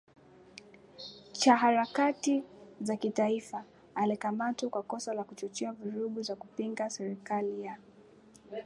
[1.31, 2.43] cha harakati
[2.81, 3.63] za kitaifa
[3.95, 7.77] alikamatwa kwa kosa la kuchochea vurugu za kupinga serikali ya